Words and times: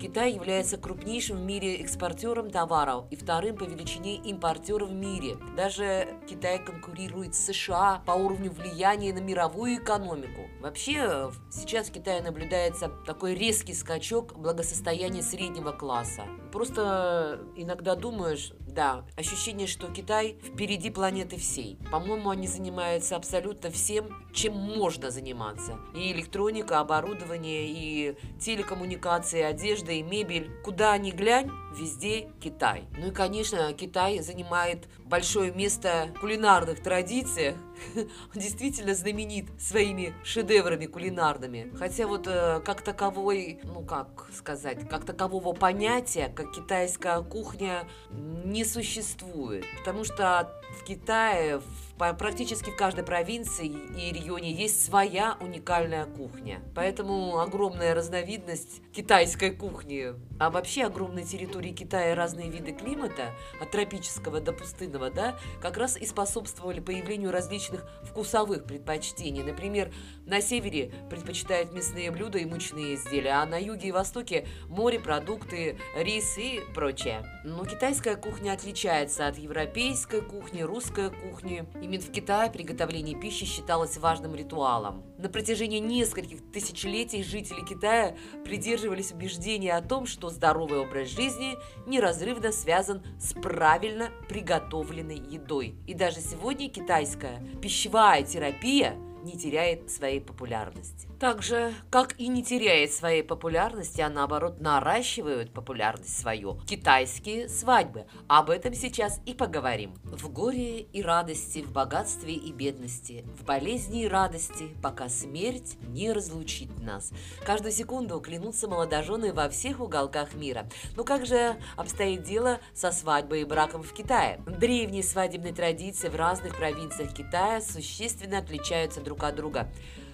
Китай 0.00 0.32
является 0.32 0.76
крупнейшим 0.76 1.38
в 1.38 1.42
мире 1.42 1.76
экспортером 1.76 2.50
товаров 2.50 3.06
и 3.10 3.16
вторым 3.16 3.56
по 3.56 3.64
величине 3.64 4.16
импортером 4.16 4.88
в 4.88 4.94
мире. 4.94 5.36
Даже 5.56 6.08
Китай 6.28 6.58
конкурирует 6.64 7.34
с 7.34 7.46
США 7.46 8.02
по 8.04 8.12
уровню 8.12 8.50
влияния 8.50 9.12
на 9.12 9.20
мировую 9.20 9.76
экономику. 9.76 10.48
Вообще, 10.60 11.30
сейчас 11.50 11.88
в 11.88 11.92
Китае 11.92 12.22
наблюдается 12.22 12.87
такой 13.06 13.34
резкий 13.34 13.74
скачок 13.74 14.36
благосостояния 14.38 15.22
среднего 15.22 15.72
класса. 15.72 16.22
Просто 16.52 17.40
иногда 17.56 17.94
думаешь, 17.94 18.52
да, 18.78 19.04
ощущение, 19.16 19.66
что 19.66 19.88
Китай 19.88 20.36
впереди 20.40 20.88
планеты 20.90 21.36
всей. 21.36 21.80
По-моему, 21.90 22.30
они 22.30 22.46
занимаются 22.46 23.16
абсолютно 23.16 23.72
всем, 23.72 24.06
чем 24.32 24.54
можно 24.54 25.10
заниматься. 25.10 25.80
И 25.96 26.12
электроника, 26.12 26.78
оборудование, 26.78 27.66
и 27.66 28.16
телекоммуникации, 28.38 29.42
одежда, 29.42 29.90
и 29.90 30.02
мебель. 30.02 30.48
Куда 30.62 30.96
ни 30.96 31.10
глянь, 31.10 31.50
везде 31.76 32.30
Китай. 32.40 32.84
Ну 32.96 33.08
и, 33.08 33.10
конечно, 33.10 33.72
Китай 33.72 34.20
занимает 34.20 34.86
большое 35.04 35.52
место 35.52 36.10
в 36.14 36.20
кулинарных 36.20 36.80
традициях. 36.80 37.56
Он 37.96 38.40
действительно 38.40 38.94
знаменит 38.94 39.46
своими 39.60 40.14
шедеврами 40.22 40.86
кулинарными. 40.86 41.72
Хотя 41.76 42.06
вот 42.06 42.26
э, 42.26 42.60
как 42.64 42.82
таковой, 42.82 43.60
ну 43.64 43.82
как 43.82 44.28
сказать, 44.32 44.88
как 44.88 45.04
такового 45.04 45.52
понятия, 45.52 46.32
как 46.34 46.52
китайская 46.52 47.22
кухня, 47.22 47.88
не 48.10 48.64
существует. 48.68 49.64
Потому 49.78 50.04
что 50.04 50.52
в 50.78 50.84
Китае, 50.84 51.58
в, 51.58 52.14
практически 52.14 52.70
в 52.70 52.76
каждой 52.76 53.04
провинции 53.04 53.66
и 53.66 54.12
регионе 54.12 54.52
есть 54.52 54.84
своя 54.84 55.36
уникальная 55.40 56.06
кухня. 56.06 56.62
Поэтому 56.74 57.40
огромная 57.40 57.94
разновидность 57.94 58.80
китайской 58.92 59.50
кухни. 59.50 60.14
А 60.38 60.50
вообще 60.50 60.84
огромные 60.84 61.24
территории 61.24 61.72
Китая 61.72 62.14
разные 62.14 62.48
виды 62.48 62.72
климата, 62.72 63.34
от 63.60 63.70
тропического 63.72 64.40
до 64.40 64.52
пустынного, 64.52 65.10
да, 65.10 65.36
как 65.60 65.76
раз 65.76 65.96
и 65.96 66.06
способствовали 66.06 66.80
появлению 66.80 67.32
различных 67.32 67.84
вкусовых 68.04 68.64
предпочтений. 68.64 69.42
Например, 69.42 69.92
на 70.26 70.40
севере 70.40 70.92
предпочитают 71.10 71.72
мясные 71.72 72.10
блюда 72.10 72.38
и 72.38 72.44
мучные 72.44 72.94
изделия, 72.94 73.32
а 73.32 73.46
на 73.46 73.60
юге 73.60 73.88
и 73.88 73.92
востоке 73.92 74.46
морепродукты, 74.68 75.78
рис 75.96 76.38
и 76.38 76.60
прочее. 76.74 77.24
Но 77.44 77.64
китайская 77.64 78.16
кухня 78.16 78.52
отличается 78.52 79.26
от 79.26 79.38
европейской 79.38 80.20
кухни, 80.20 80.62
русской 80.68 81.10
кухни. 81.10 81.64
Именно 81.82 82.02
в 82.02 82.12
Китае 82.12 82.50
приготовление 82.50 83.18
пищи 83.18 83.44
считалось 83.44 83.96
важным 83.96 84.34
ритуалом. 84.34 85.02
На 85.18 85.28
протяжении 85.28 85.78
нескольких 85.78 86.52
тысячелетий 86.52 87.24
жители 87.24 87.64
Китая 87.64 88.16
придерживались 88.44 89.10
убеждения 89.10 89.74
о 89.74 89.82
том, 89.82 90.06
что 90.06 90.28
здоровый 90.28 90.78
образ 90.78 91.08
жизни 91.08 91.56
неразрывно 91.86 92.52
связан 92.52 93.02
с 93.18 93.32
правильно 93.32 94.10
приготовленной 94.28 95.18
едой. 95.18 95.74
И 95.86 95.94
даже 95.94 96.20
сегодня 96.20 96.68
китайская 96.68 97.42
пищевая 97.60 98.22
терапия 98.22 98.94
не 99.24 99.36
теряет 99.38 99.90
своей 99.90 100.20
популярности. 100.20 101.07
Так 101.18 101.42
же, 101.42 101.74
как 101.90 102.14
и 102.20 102.28
не 102.28 102.44
теряет 102.44 102.92
своей 102.92 103.24
популярности, 103.24 104.00
а 104.00 104.08
наоборот 104.08 104.60
наращивают 104.60 105.52
популярность 105.52 106.16
свою. 106.16 106.60
Китайские 106.60 107.48
свадьбы. 107.48 108.06
Об 108.28 108.50
этом 108.50 108.72
сейчас 108.72 109.20
и 109.26 109.34
поговорим. 109.34 109.96
В 110.04 110.30
горе 110.30 110.82
и 110.82 111.02
радости, 111.02 111.62
в 111.62 111.72
богатстве 111.72 112.34
и 112.34 112.52
бедности, 112.52 113.24
в 113.36 113.44
болезни 113.44 114.02
и 114.04 114.08
радости, 114.08 114.76
пока 114.80 115.08
смерть 115.08 115.76
не 115.88 116.12
разлучит 116.12 116.70
нас. 116.80 117.10
Каждую 117.44 117.72
секунду 117.72 118.20
клянутся 118.20 118.68
молодожены 118.68 119.32
во 119.32 119.48
всех 119.48 119.80
уголках 119.80 120.34
мира. 120.34 120.68
Но 120.94 121.02
как 121.02 121.26
же 121.26 121.56
обстоит 121.76 122.22
дело 122.22 122.60
со 122.74 122.92
свадьбой 122.92 123.40
и 123.40 123.44
браком 123.44 123.82
в 123.82 123.92
Китае? 123.92 124.40
Древние 124.46 125.02
свадебные 125.02 125.52
традиции 125.52 126.08
в 126.08 126.14
разных 126.14 126.56
провинциях 126.56 127.12
Китая 127.12 127.60
существенно 127.60 128.38
отличаются 128.38 129.00
друг 129.00 129.24
от 129.24 129.34
друга. 129.34 129.68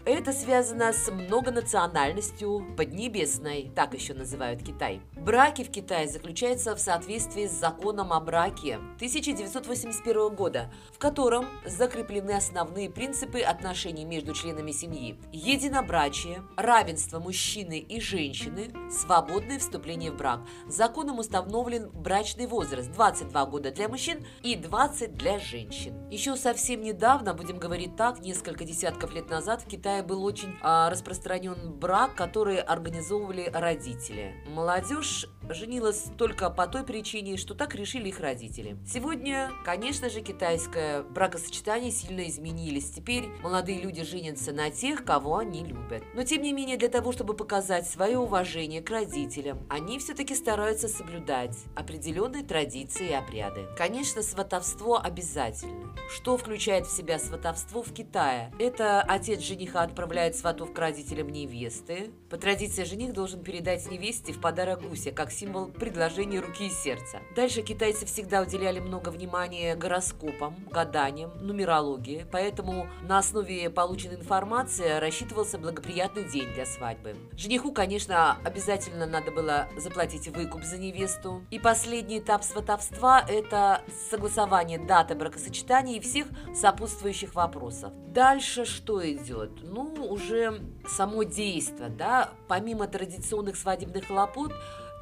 Это 0.06 0.34
связано 0.34 0.92
с 0.92 1.10
многонациональностью 1.10 2.74
Поднебесной, 2.76 3.72
так 3.74 3.94
еще 3.94 4.12
называют 4.12 4.62
Китай. 4.62 5.00
Браки 5.16 5.64
в 5.64 5.70
Китае 5.70 6.08
заключаются 6.08 6.76
в 6.76 6.78
соответствии 6.78 7.46
с 7.46 7.52
законом 7.52 8.12
о 8.12 8.20
браке 8.20 8.74
1981 8.96 10.34
года, 10.34 10.70
в 10.92 10.98
котором 10.98 11.46
закреплены 11.64 12.32
основные 12.32 12.90
принципы 12.90 13.40
отношений 13.40 14.04
между 14.04 14.34
членами 14.34 14.72
семьи. 14.72 15.18
Единобрачие, 15.32 16.42
равенство 16.56 17.18
мужчины 17.18 17.78
и 17.78 17.98
женщины, 17.98 18.74
свободное 18.90 19.58
вступление 19.58 20.12
в 20.12 20.18
брак. 20.18 20.40
Законом 20.68 21.18
установлен 21.18 21.88
брачный 21.88 22.46
возраст 22.46 22.92
22 22.92 23.46
года 23.46 23.70
для 23.70 23.88
мужчин 23.88 24.26
и 24.42 24.54
20 24.54 25.14
для 25.14 25.38
женщин. 25.38 25.94
Еще 26.10 26.36
совсем 26.36 26.82
недавно, 26.82 27.32
будем 27.32 27.58
говорить 27.58 27.96
так, 27.96 28.20
несколько 28.20 28.64
десятков 28.64 29.14
лет 29.14 29.30
назад 29.30 29.62
в 29.62 29.66
Китае 29.66 29.93
Китае 29.94 30.08
был 30.08 30.24
очень 30.24 30.56
а, 30.60 30.90
распространен 30.90 31.72
брак, 31.72 32.16
который 32.16 32.58
организовывали 32.58 33.48
родители. 33.52 34.34
Молодежь 34.48 35.26
женилась 35.48 36.04
только 36.16 36.50
по 36.50 36.66
той 36.66 36.84
причине, 36.84 37.36
что 37.36 37.54
так 37.54 37.74
решили 37.74 38.08
их 38.08 38.20
родители. 38.20 38.76
Сегодня, 38.86 39.50
конечно 39.64 40.10
же, 40.10 40.20
китайское 40.20 41.02
бракосочетание 41.02 41.90
сильно 41.90 42.28
изменились. 42.28 42.90
Теперь 42.90 43.28
молодые 43.42 43.80
люди 43.80 44.02
женятся 44.02 44.52
на 44.52 44.70
тех, 44.70 45.04
кого 45.04 45.38
они 45.38 45.64
любят. 45.64 46.02
Но, 46.14 46.22
тем 46.22 46.42
не 46.42 46.52
менее, 46.52 46.76
для 46.76 46.88
того, 46.88 47.12
чтобы 47.12 47.34
показать 47.34 47.88
свое 47.88 48.18
уважение 48.18 48.82
к 48.82 48.90
родителям, 48.90 49.58
они 49.68 49.98
все-таки 49.98 50.34
стараются 50.34 50.88
соблюдать 50.88 51.56
определенные 51.74 52.42
традиции 52.42 53.08
и 53.08 53.12
обряды. 53.12 53.66
Конечно, 53.76 54.22
сватовство 54.22 55.00
обязательно. 55.02 55.94
Что 56.14 56.36
включает 56.36 56.86
в 56.86 56.96
себя 56.96 57.18
сватовство 57.18 57.82
в 57.82 57.92
Китае? 57.92 58.52
Это 58.58 59.00
отец 59.02 59.40
жениха 59.40 59.82
отправляет 59.82 60.36
сватов 60.36 60.72
к 60.72 60.78
родителям 60.78 61.28
невесты. 61.28 62.10
По 62.30 62.36
традиции 62.36 62.84
жених 62.84 63.12
должен 63.12 63.42
передать 63.42 63.90
невесте 63.90 64.32
в 64.32 64.40
подарок 64.40 64.82
гуся, 64.82 65.12
как 65.12 65.30
символ 65.34 65.68
предложения 65.68 66.40
руки 66.40 66.66
и 66.66 66.70
сердца. 66.70 67.20
Дальше 67.34 67.62
китайцы 67.62 68.06
всегда 68.06 68.42
уделяли 68.42 68.80
много 68.80 69.08
внимания 69.08 69.74
гороскопам, 69.74 70.56
гаданиям, 70.70 71.32
нумерологии, 71.40 72.26
поэтому 72.30 72.86
на 73.02 73.18
основе 73.18 73.68
полученной 73.70 74.16
информации 74.16 74.98
рассчитывался 74.98 75.58
благоприятный 75.58 76.24
день 76.24 76.52
для 76.54 76.66
свадьбы. 76.66 77.16
Жениху, 77.36 77.72
конечно, 77.72 78.38
обязательно 78.44 79.06
надо 79.06 79.30
было 79.30 79.68
заплатить 79.76 80.28
выкуп 80.28 80.62
за 80.62 80.78
невесту. 80.78 81.42
И 81.50 81.58
последний 81.58 82.18
этап 82.18 82.44
сватовства– 82.44 83.24
это 83.28 83.82
согласование 84.10 84.78
даты 84.78 85.14
бракосочетания 85.14 85.96
и 85.96 86.00
всех 86.00 86.26
сопутствующих 86.54 87.34
вопросов. 87.34 87.92
Дальше 88.14 88.64
что 88.64 89.10
идет? 89.10 89.50
Ну, 89.62 89.92
уже 90.08 90.60
само 90.86 91.24
действие, 91.24 91.88
да, 91.88 92.30
помимо 92.46 92.86
традиционных 92.86 93.56
свадебных 93.56 94.06
хлопот, 94.06 94.52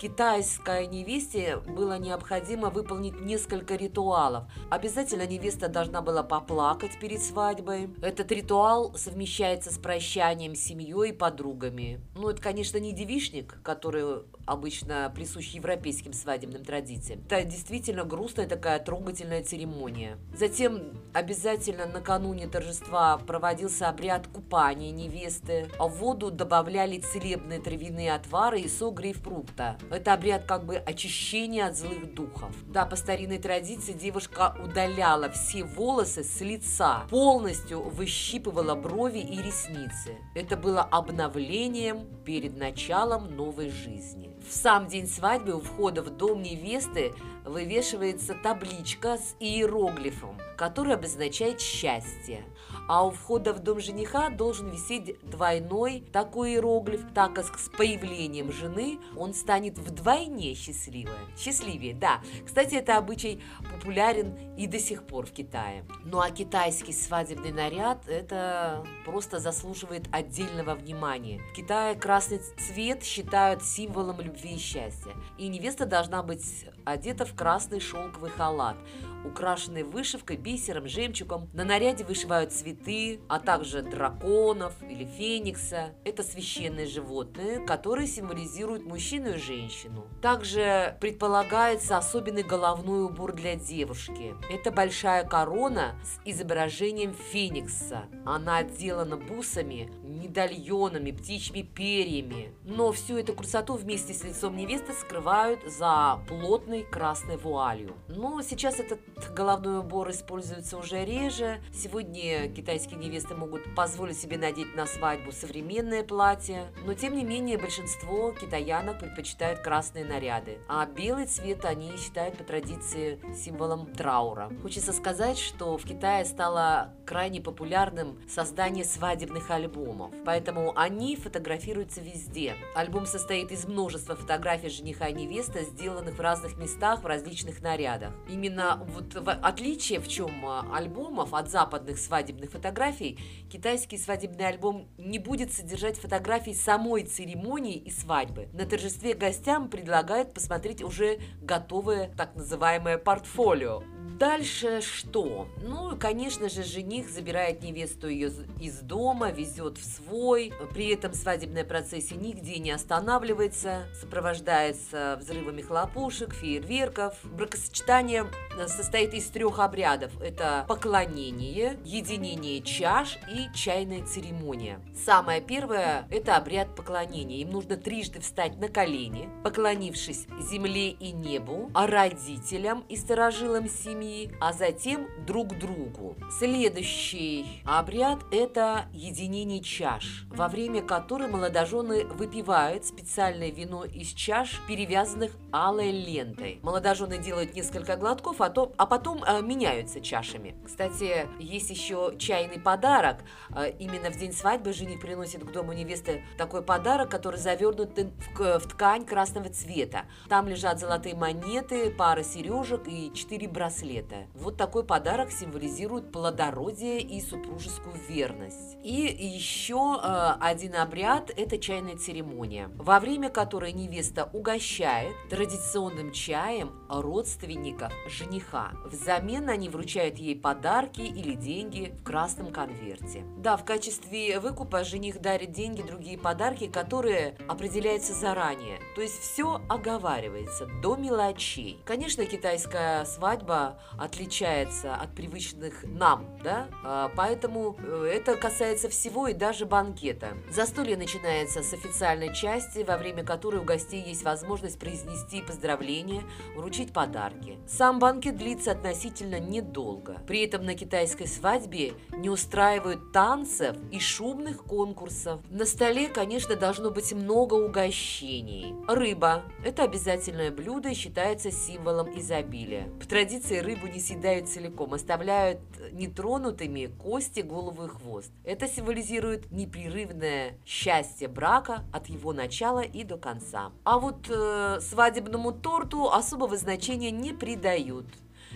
китайской 0.02 0.88
невесте 0.88 1.58
было 1.58 1.96
необходимо 1.96 2.70
выполнить 2.70 3.20
несколько 3.20 3.76
ритуалов. 3.76 4.46
Обязательно 4.68 5.24
невеста 5.28 5.68
должна 5.68 6.02
была 6.02 6.24
поплакать 6.24 6.98
перед 6.98 7.22
свадьбой. 7.22 7.88
Этот 8.02 8.32
ритуал 8.32 8.94
совмещается 8.96 9.72
с 9.72 9.78
прощанием 9.78 10.56
с 10.56 10.58
семьей 10.58 11.10
и 11.10 11.12
подругами. 11.12 12.00
Ну, 12.16 12.30
это, 12.30 12.42
конечно, 12.42 12.78
не 12.78 12.90
девишник, 12.90 13.62
который 13.62 14.24
обычно 14.44 15.10
присущ 15.14 15.52
европейским 15.52 16.12
свадебным 16.12 16.64
традициям. 16.64 17.20
Это 17.30 17.44
действительно 17.44 18.02
грустная 18.02 18.48
такая 18.48 18.80
трогательная 18.80 19.44
церемония. 19.44 20.18
Затем 20.34 21.00
обязательно 21.12 21.86
накануне 21.86 22.48
торжества 22.48 23.18
проводился 23.18 23.88
обряд 23.88 24.26
купания 24.26 24.90
невесты. 24.90 25.68
А 25.78 25.86
в 25.86 25.94
воду 25.98 26.32
добавляли 26.32 26.98
целебные 26.98 27.60
травяные 27.60 28.12
отвары 28.12 28.62
и 28.62 28.68
сок 28.68 28.96
грейпфрукта. 28.96 29.78
Это 29.92 30.14
обряд 30.14 30.46
как 30.46 30.64
бы 30.64 30.76
очищения 30.76 31.66
от 31.66 31.76
злых 31.76 32.14
духов. 32.14 32.50
Да, 32.66 32.86
по 32.86 32.96
старинной 32.96 33.36
традиции 33.36 33.92
девушка 33.92 34.56
удаляла 34.64 35.28
все 35.28 35.64
волосы 35.64 36.24
с 36.24 36.40
лица, 36.40 37.06
полностью 37.10 37.82
выщипывала 37.82 38.74
брови 38.74 39.18
и 39.18 39.36
ресницы. 39.42 40.16
Это 40.34 40.56
было 40.56 40.80
обновлением 40.80 42.06
перед 42.24 42.56
началом 42.56 43.36
новой 43.36 43.68
жизни. 43.68 44.30
В 44.48 44.52
сам 44.52 44.86
день 44.86 45.06
свадьбы 45.06 45.54
у 45.54 45.60
входа 45.60 46.02
в 46.02 46.08
дом 46.08 46.42
невесты 46.42 47.12
вывешивается 47.44 48.34
табличка 48.34 49.18
с 49.18 49.36
иероглифом, 49.40 50.38
который 50.56 50.94
обозначает 50.94 51.60
счастье. 51.60 52.44
А 52.88 53.06
у 53.06 53.10
входа 53.10 53.52
в 53.52 53.60
дом 53.60 53.80
жениха 53.80 54.30
должен 54.30 54.70
висеть 54.70 55.18
двойной 55.22 56.04
такой 56.12 56.52
иероглиф, 56.52 57.04
так 57.14 57.34
как 57.34 57.58
с 57.58 57.68
появлением 57.68 58.52
жены 58.52 58.98
он 59.16 59.34
станет 59.34 59.78
вдвойне 59.78 60.54
счастливее. 60.54 61.14
Счастливее, 61.36 61.94
да. 61.94 62.20
Кстати, 62.44 62.74
это 62.74 62.96
обычай 62.98 63.40
популярен 63.72 64.36
и 64.56 64.66
до 64.66 64.78
сих 64.78 65.04
пор 65.04 65.26
в 65.26 65.32
Китае. 65.32 65.84
Ну 66.04 66.20
а 66.20 66.30
китайский 66.30 66.92
свадебный 66.92 67.52
наряд– 67.52 68.06
это 68.08 68.84
просто 69.04 69.38
заслуживает 69.38 70.08
отдельного 70.12 70.74
внимания. 70.74 71.40
В 71.52 71.56
Китае 71.56 71.94
красный 71.94 72.40
цвет 72.58 73.04
считают 73.04 73.62
символом 73.62 74.20
любви 74.20 74.54
и 74.54 74.58
счастья. 74.58 75.12
И 75.38 75.48
невеста 75.48 75.86
должна 75.86 76.22
быть 76.22 76.66
одета 76.84 77.24
в 77.24 77.34
красный 77.34 77.80
шелковый 77.80 78.30
халат 78.30 78.76
украшенный 79.24 79.82
вышивкой, 79.82 80.36
бисером, 80.36 80.88
жемчугом. 80.88 81.48
На 81.52 81.64
наряде 81.64 82.04
вышивают 82.04 82.52
цветы, 82.52 83.20
а 83.28 83.38
также 83.38 83.82
драконов 83.82 84.74
или 84.88 85.04
феникса. 85.04 85.94
Это 86.04 86.22
священные 86.22 86.86
животные, 86.86 87.60
которые 87.60 88.06
символизируют 88.06 88.84
мужчину 88.84 89.34
и 89.34 89.38
женщину. 89.38 90.06
Также 90.20 90.96
предполагается 91.00 91.96
особенный 91.96 92.42
головной 92.42 93.04
убор 93.04 93.32
для 93.32 93.56
девушки. 93.56 94.34
Это 94.50 94.70
большая 94.70 95.24
корона 95.24 95.94
с 96.02 96.20
изображением 96.24 97.14
феникса. 97.14 98.04
Она 98.24 98.58
отделана 98.58 99.16
бусами, 99.16 99.90
медальонами, 100.02 101.10
птичьими 101.12 101.62
перьями. 101.62 102.54
Но 102.64 102.92
всю 102.92 103.16
эту 103.18 103.34
красоту 103.34 103.74
вместе 103.74 104.14
с 104.14 104.24
лицом 104.24 104.56
невесты 104.56 104.92
скрывают 104.92 105.60
за 105.66 106.20
плотной 106.28 106.84
красной 106.84 107.36
вуалью. 107.36 107.94
Но 108.08 108.42
сейчас 108.42 108.78
этот 108.80 109.00
головной 109.34 109.78
убор 109.78 110.10
используется 110.10 110.76
уже 110.76 111.04
реже. 111.04 111.60
Сегодня 111.72 112.48
китайские 112.48 112.98
невесты 112.98 113.34
могут 113.34 113.74
позволить 113.74 114.18
себе 114.18 114.38
надеть 114.38 114.74
на 114.74 114.86
свадьбу 114.86 115.32
современное 115.32 116.02
платье. 116.02 116.66
Но 116.84 116.94
тем 116.94 117.16
не 117.16 117.24
менее 117.24 117.58
большинство 117.58 118.32
китаянок 118.32 118.98
предпочитают 118.98 119.60
красные 119.60 120.04
наряды. 120.04 120.58
А 120.68 120.86
белый 120.86 121.26
цвет 121.26 121.64
они 121.64 121.96
считают 121.96 122.36
по 122.36 122.44
традиции 122.44 123.20
символом 123.34 123.86
траура. 123.86 124.50
Хочется 124.62 124.92
сказать, 124.92 125.38
что 125.38 125.76
в 125.78 125.84
Китае 125.84 126.24
стало 126.24 126.94
крайне 127.06 127.40
популярным 127.40 128.18
создание 128.28 128.84
свадебных 128.84 129.50
альбомов. 129.50 130.12
Поэтому 130.24 130.72
они 130.76 131.16
фотографируются 131.16 132.00
везде. 132.00 132.54
Альбом 132.74 133.06
состоит 133.06 133.52
из 133.52 133.66
множества 133.66 134.16
фотографий 134.16 134.68
жениха 134.68 135.08
и 135.08 135.12
невесты, 135.12 135.64
сделанных 135.64 136.16
в 136.16 136.20
разных 136.20 136.56
местах 136.56 137.02
в 137.02 137.06
различных 137.06 137.62
нарядах. 137.62 138.12
Именно 138.28 138.80
вот 138.88 139.01
в 139.14 139.30
отличие 139.30 140.00
в 140.00 140.08
чем 140.08 140.46
а, 140.46 140.64
альбомов 140.74 141.34
от 141.34 141.50
западных 141.50 141.98
свадебных 141.98 142.50
фотографий, 142.50 143.18
китайский 143.50 143.98
свадебный 143.98 144.46
альбом 144.46 144.88
не 144.98 145.18
будет 145.18 145.52
содержать 145.52 145.98
фотографий 145.98 146.54
самой 146.54 147.04
церемонии 147.04 147.76
и 147.76 147.90
свадьбы. 147.90 148.48
На 148.52 148.66
торжестве 148.66 149.14
гостям 149.14 149.68
предлагают 149.68 150.34
посмотреть 150.34 150.82
уже 150.82 151.18
готовое 151.40 152.12
так 152.16 152.34
называемое 152.34 152.98
портфолио. 152.98 153.82
Дальше 154.22 154.80
что? 154.82 155.48
Ну, 155.62 155.96
конечно 155.98 156.48
же, 156.48 156.62
жених 156.62 157.10
забирает 157.10 157.60
невесту 157.60 158.06
ее 158.06 158.30
из 158.60 158.78
дома, 158.78 159.32
везет 159.32 159.78
в 159.78 159.84
свой. 159.84 160.52
При 160.72 160.94
этом 160.94 161.12
свадебная 161.12 161.64
процессия 161.64 162.14
нигде 162.14 162.60
не 162.60 162.70
останавливается, 162.70 163.88
сопровождается 164.00 165.18
взрывами 165.20 165.60
хлопушек, 165.60 166.34
фейерверков. 166.34 167.16
Бракосочетание 167.24 168.26
э, 168.56 168.68
состоит 168.68 169.12
из 169.12 169.26
трех 169.26 169.58
обрядов. 169.58 170.12
Это 170.20 170.66
поклонение, 170.68 171.80
единение 171.84 172.62
чаш 172.62 173.18
и 173.28 173.52
чайная 173.56 174.06
церемония. 174.06 174.78
Самое 175.04 175.40
первое– 175.40 176.06
это 176.12 176.36
обряд 176.36 176.76
поклонения. 176.76 177.38
Им 177.38 177.50
нужно 177.50 177.76
трижды 177.76 178.20
встать 178.20 178.56
на 178.60 178.68
колени, 178.68 179.28
поклонившись 179.42 180.28
земле 180.48 180.90
и 180.90 181.10
небу, 181.10 181.72
а 181.74 181.88
родителям 181.88 182.84
и 182.88 182.96
сторожилам 182.96 183.68
семьи, 183.68 184.11
а 184.40 184.52
затем 184.52 185.08
друг 185.26 185.58
другу. 185.58 186.16
Следующий 186.38 187.62
обряд– 187.64 188.20
это 188.30 188.86
единение 188.92 189.60
чаш, 189.60 190.26
во 190.28 190.48
время 190.48 190.82
которой 190.82 191.28
молодожены 191.28 192.04
выпивают 192.04 192.84
специальное 192.84 193.50
вино 193.50 193.84
из 193.84 194.08
чаш, 194.08 194.60
перевязанных 194.66 195.32
алой 195.52 195.90
лентой. 195.90 196.58
Молодожены 196.62 197.18
делают 197.18 197.54
несколько 197.54 197.96
глотков, 197.96 198.40
а, 198.40 198.50
то, 198.50 198.72
а 198.76 198.86
потом 198.86 199.22
э, 199.24 199.42
меняются 199.42 200.00
чашами. 200.00 200.54
Кстати, 200.64 201.28
есть 201.38 201.70
еще 201.70 202.14
чайный 202.18 202.60
подарок. 202.60 203.18
Э, 203.54 203.70
именно 203.78 204.10
в 204.10 204.18
день 204.18 204.32
свадьбы 204.32 204.72
жених 204.72 205.00
приносит 205.00 205.44
к 205.44 205.52
дому 205.52 205.72
невесты 205.72 206.24
такой 206.38 206.62
подарок, 206.62 207.10
который 207.10 207.38
завернут 207.38 207.98
в, 207.98 208.58
в 208.58 208.68
ткань 208.68 209.04
красного 209.04 209.48
цвета. 209.50 210.02
Там 210.28 210.48
лежат 210.48 210.78
золотые 210.78 211.14
монеты, 211.14 211.90
пара 211.90 212.22
сережек 212.22 212.88
и 212.88 213.12
четыре 213.14 213.48
браслета 213.48 214.01
это. 214.02 214.26
Вот 214.34 214.56
такой 214.56 214.84
подарок 214.84 215.30
символизирует 215.30 216.12
плодородие 216.12 217.00
и 217.00 217.20
супружескую 217.20 217.94
верность. 218.08 218.76
И 218.82 218.92
еще 218.92 220.00
э, 220.02 220.32
один 220.40 220.76
обряд– 220.76 221.30
это 221.36 221.58
чайная 221.58 221.96
церемония, 221.96 222.70
во 222.76 223.00
время 223.00 223.30
которой 223.30 223.72
невеста 223.72 224.28
угощает 224.32 225.14
традиционным 225.30 226.12
чаем 226.12 226.72
родственников 226.88 227.92
жениха. 228.08 228.72
Взамен 228.84 229.48
они 229.48 229.68
вручают 229.68 230.18
ей 230.18 230.36
подарки 230.36 231.00
или 231.00 231.34
деньги 231.34 231.94
в 232.00 232.04
красном 232.04 232.52
конверте. 232.52 233.24
Да, 233.38 233.56
в 233.56 233.64
качестве 233.64 234.38
выкупа 234.40 234.84
жених 234.84 235.20
дарит 235.20 235.52
деньги, 235.52 235.82
другие 235.82 236.18
подарки, 236.18 236.66
которые 236.66 237.36
определяются 237.48 238.14
заранее. 238.14 238.78
То 238.94 239.00
есть 239.00 239.18
все 239.18 239.60
оговаривается 239.68 240.66
до 240.82 240.96
мелочей. 240.96 241.78
Конечно, 241.84 242.24
китайская 242.26 243.04
свадьба 243.04 243.78
отличается 243.98 244.94
от 244.94 245.14
привычных 245.14 245.84
нам, 245.84 246.38
да, 246.42 246.68
а, 246.84 247.10
поэтому 247.14 247.76
э, 247.78 248.10
это 248.14 248.36
касается 248.36 248.88
всего 248.88 249.28
и 249.28 249.34
даже 249.34 249.66
банкета. 249.66 250.36
Застолье 250.50 250.96
начинается 250.96 251.62
с 251.62 251.72
официальной 251.72 252.34
части, 252.34 252.80
во 252.80 252.96
время 252.96 253.24
которой 253.24 253.60
у 253.60 253.64
гостей 253.64 254.02
есть 254.02 254.22
возможность 254.22 254.78
произнести 254.78 255.42
поздравления, 255.42 256.22
вручить 256.56 256.92
подарки. 256.92 257.58
Сам 257.66 257.98
банкет 257.98 258.36
длится 258.36 258.72
относительно 258.72 259.38
недолго. 259.38 260.20
При 260.26 260.44
этом 260.44 260.64
на 260.64 260.74
китайской 260.74 261.26
свадьбе 261.26 261.94
не 262.16 262.30
устраивают 262.30 263.12
танцев 263.12 263.76
и 263.90 264.00
шумных 264.00 264.64
конкурсов. 264.64 265.40
На 265.50 265.64
столе, 265.64 266.08
конечно, 266.08 266.56
должно 266.56 266.90
быть 266.90 267.12
много 267.12 267.54
угощений. 267.54 268.74
Рыба– 268.88 269.42
это 269.64 269.84
обязательное 269.84 270.50
блюдо 270.50 270.90
и 270.90 270.94
считается 270.94 271.50
символом 271.50 272.18
изобилия. 272.18 272.88
По 273.00 273.06
традиции 273.06 273.58
рыбу 273.72 273.86
не 273.86 274.00
съедают 274.00 274.48
целиком, 274.48 274.94
оставляют 274.94 275.60
нетронутыми 275.92 276.86
кости, 276.86 277.40
голову 277.40 277.84
и 277.84 277.88
хвост. 277.88 278.30
Это 278.44 278.68
символизирует 278.68 279.50
непрерывное 279.50 280.58
счастье 280.64 281.28
брака 281.28 281.84
от 281.92 282.08
его 282.08 282.32
начала 282.32 282.80
и 282.80 283.04
до 283.04 283.16
конца. 283.16 283.72
А 283.84 283.98
вот 283.98 284.28
э, 284.28 284.80
свадебному 284.80 285.52
торту 285.52 286.10
особого 286.10 286.56
значения 286.56 287.10
не 287.10 287.32
придают. 287.32 288.06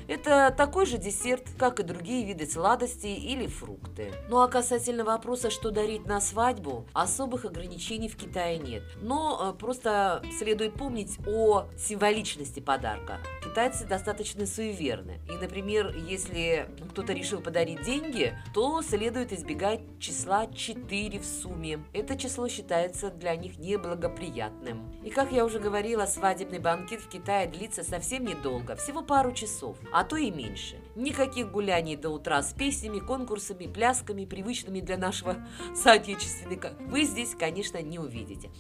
Это 0.09 0.55
такой 0.57 0.87
же 0.87 0.99
десерт, 0.99 1.45
как 1.59 1.81
и 1.81 1.83
другие 1.83 2.25
виды 2.25 2.47
сладостей 2.47 3.17
или 3.17 3.47
фрукты. 3.47 4.13
Ну 4.29 4.41
а 4.41 4.49
касательно 4.49 5.05
вопроса, 5.05 5.51
что 5.51 5.71
дарить 5.71 6.07
на 6.07 6.21
свадьбу, 6.21 6.87
особых 6.93 7.45
ограничений 7.45 8.09
в 8.09 8.17
Китае 8.17 8.59
нет. 8.59 8.85
Но 9.01 9.53
э, 9.55 9.59
просто 9.59 10.23
следует 10.39 10.75
помнить 10.75 11.19
о 11.27 11.67
символичности 11.77 12.61
подарка. 12.61 13.19
Китайцы 13.43 13.85
достаточно 13.85 14.47
суеверны. 14.47 15.21
И, 15.29 15.33
например, 15.33 15.95
если 15.97 16.69
кто-то 16.91 17.13
решил 17.13 17.41
подарить 17.41 17.83
деньги, 17.83 18.39
то 18.55 18.83
следует 18.83 19.33
избегать 19.33 19.81
числа 19.99 20.47
4 20.47 21.19
в 21.19 21.25
сумме. 21.25 21.81
Это 21.93 22.17
число 22.17 22.49
считается 22.49 23.11
для 23.11 23.35
них 23.35 23.59
неблагоприятным. 23.59 24.95
И, 25.03 25.11
как 25.11 25.33
я 25.33 25.45
уже 25.45 25.59
говорила, 25.59 26.07
свадебный 26.07 26.59
банкет 26.59 27.01
в 27.01 27.09
Китае 27.09 27.49
длится 27.49 27.83
совсем 27.83 28.25
недолго, 28.25 28.77
всего 28.77 29.03
пару 29.03 29.33
часов 29.33 29.77
а 29.97 30.05
то 30.05 30.17
и 30.17 30.31
меньше. 30.31 30.77
Никаких 30.95 31.51
гуляний 31.51 31.97
до 31.97 32.11
утра 32.11 32.43
с 32.43 32.53
песнями, 32.53 32.99
конкурсами, 32.99 33.67
плясками, 33.67 34.27
привычными 34.27 34.81
для 34.81 34.99
нашего 34.99 35.37
соотечественника, 35.75 36.75
вы 36.81 37.05
здесь, 37.05 37.35
конечно, 37.35 37.81
не 37.81 37.99
увидите. 37.99 38.51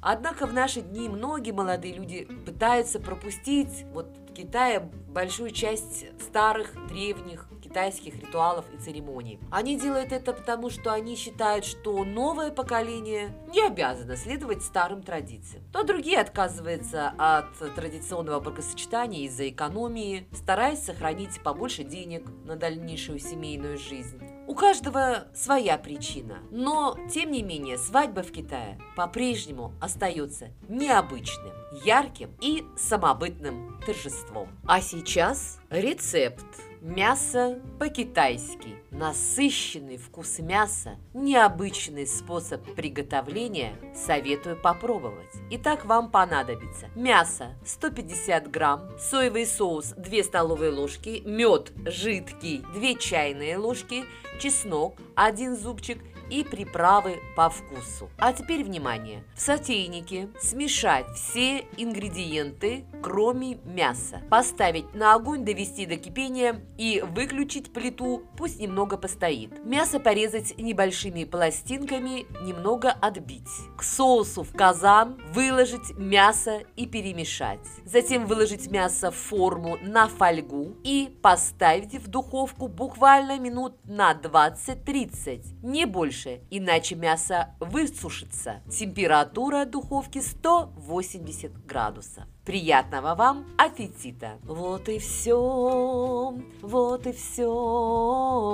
Однако 0.00 0.46
в 0.46 0.54
наши 0.54 0.80
дни 0.80 1.10
многие 1.10 1.50
молодые 1.50 1.92
люди 1.92 2.24
пытаются 2.46 2.98
пропустить 2.98 3.84
вот 3.92 4.06
в 4.30 4.32
Китае 4.32 4.90
большую 5.08 5.50
часть 5.50 6.06
старых, 6.18 6.72
древних 6.88 7.46
китайских 7.76 8.18
ритуалов 8.18 8.64
и 8.72 8.78
церемоний. 8.78 9.38
Они 9.50 9.78
делают 9.78 10.10
это 10.10 10.32
потому, 10.32 10.70
что 10.70 10.94
они 10.94 11.14
считают, 11.14 11.66
что 11.66 12.04
новое 12.04 12.50
поколение 12.50 13.34
не 13.48 13.60
обязано 13.60 14.16
следовать 14.16 14.62
старым 14.62 15.02
традициям. 15.02 15.62
То 15.74 15.82
другие 15.82 16.18
отказываются 16.18 17.12
от 17.18 17.52
традиционного 17.74 18.40
бракосочетания 18.40 19.26
из-за 19.26 19.50
экономии, 19.50 20.26
стараясь 20.32 20.82
сохранить 20.82 21.42
побольше 21.42 21.84
денег 21.84 22.24
на 22.46 22.56
дальнейшую 22.56 23.18
семейную 23.18 23.76
жизнь. 23.76 24.22
У 24.46 24.54
каждого 24.54 25.26
своя 25.34 25.76
причина, 25.76 26.38
но, 26.50 26.96
тем 27.12 27.30
не 27.30 27.42
менее, 27.42 27.76
свадьба 27.76 28.22
в 28.22 28.30
Китае 28.30 28.78
по-прежнему 28.96 29.74
остается 29.82 30.48
необычным, 30.68 31.52
ярким 31.84 32.30
и 32.40 32.64
самобытным 32.78 33.75
торжеством. 33.86 34.48
А 34.66 34.80
сейчас 34.80 35.58
рецепт 35.70 36.44
Мясо 36.86 37.58
по-китайски. 37.80 38.76
Насыщенный 38.92 39.96
вкус 39.96 40.38
мяса, 40.38 40.96
необычный 41.14 42.06
способ 42.06 42.62
приготовления, 42.76 43.72
советую 43.92 44.56
попробовать. 44.56 45.32
Итак, 45.50 45.84
вам 45.84 46.12
понадобится 46.12 46.88
мясо 46.94 47.56
150 47.64 48.48
грамм, 48.52 48.88
соевый 49.00 49.46
соус 49.46 49.94
2 49.96 50.22
столовые 50.22 50.70
ложки, 50.70 51.22
мед 51.26 51.72
жидкий 51.86 52.62
2 52.74 52.94
чайные 53.00 53.56
ложки, 53.56 54.04
чеснок 54.38 54.94
1 55.16 55.56
зубчик– 55.56 55.98
и 56.30 56.44
приправы 56.44 57.20
по 57.36 57.48
вкусу. 57.50 58.10
А 58.18 58.32
теперь 58.32 58.64
внимание! 58.64 59.24
В 59.34 59.40
сотейнике 59.40 60.28
смешать 60.40 61.06
все 61.14 61.60
ингредиенты, 61.76 62.84
кроме 63.02 63.56
мяса. 63.64 64.22
Поставить 64.30 64.94
на 64.94 65.14
огонь, 65.14 65.44
довести 65.44 65.86
до 65.86 65.96
кипения 65.96 66.60
и 66.78 67.02
выключить 67.06 67.72
плиту, 67.72 68.22
пусть 68.36 68.58
немного 68.58 68.96
постоит. 68.96 69.64
Мясо 69.64 70.00
порезать 70.00 70.56
небольшими 70.58 71.24
пластинками, 71.24 72.26
немного 72.44 72.90
отбить. 72.90 73.48
К 73.76 73.82
соусу 73.82 74.42
в 74.42 74.52
казан 74.52 75.20
выложить 75.32 75.96
мясо 75.96 76.62
и 76.76 76.86
перемешать. 76.86 77.60
Затем 77.84 78.26
выложить 78.26 78.70
мясо 78.70 79.10
в 79.10 79.16
форму 79.16 79.78
на 79.82 80.08
фольгу 80.08 80.76
и 80.82 81.16
поставить 81.22 81.94
в 81.94 82.08
духовку 82.08 82.68
буквально 82.68 83.38
минут 83.38 83.74
на 83.84 84.12
20-30, 84.12 85.42
не 85.62 85.84
больше 85.84 86.15
больше, 86.16 86.40
иначе 86.50 86.94
мясо 86.94 87.54
высушится. 87.60 88.62
Температура 88.70 89.64
духовки 89.64 90.20
180 90.20 91.66
градусов. 91.66 92.24
Приятного 92.46 93.14
вам 93.16 93.44
аппетита! 93.58 94.38
Вот 94.44 94.88
и 94.88 95.00
все, 95.00 96.32
вот 96.62 97.06
и 97.08 97.12
все, 97.12 98.46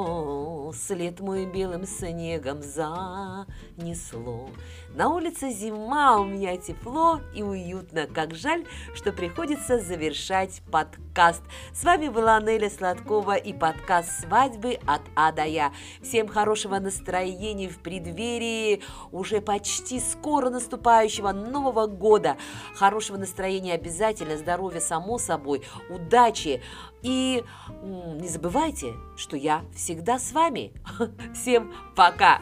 след 0.74 1.20
мой 1.20 1.44
белым 1.44 1.84
снегом 1.84 2.62
занесло. 2.62 4.48
На 4.94 5.08
улице 5.08 5.50
зима, 5.50 6.18
у 6.18 6.24
меня 6.24 6.56
тепло 6.56 7.20
и 7.34 7.42
уютно. 7.42 8.06
Как 8.06 8.34
жаль, 8.34 8.66
что 8.94 9.12
приходится 9.12 9.78
завершать 9.78 10.62
подкаст. 10.70 11.42
С 11.72 11.84
вами 11.84 12.08
была 12.08 12.40
Неля 12.40 12.68
Сладкова 12.70 13.36
и 13.36 13.52
подкаст 13.54 14.20
«Свадьбы 14.20 14.78
от 14.86 15.02
А 15.16 15.32
до 15.32 15.44
Я». 15.44 15.72
Всем 16.02 16.28
хорошего 16.28 16.78
настроения 16.78 17.68
в 17.68 17.78
преддверии 17.78 18.82
уже 19.12 19.40
почти 19.40 19.98
скоро 19.98 20.50
наступающего 20.50 21.32
Нового 21.32 21.86
года. 21.86 22.36
Хорошего 22.74 23.16
настроения 23.16 23.78
обязательно, 23.82 24.36
здоровья 24.36 24.80
само 24.80 25.18
собой, 25.18 25.62
удачи. 25.90 26.62
И 27.02 27.44
не 27.82 28.28
забывайте, 28.28 28.94
что 29.16 29.36
я 29.36 29.64
всегда 29.74 30.18
с 30.18 30.32
вами. 30.32 30.72
Всем 31.34 31.74
пока! 31.96 32.40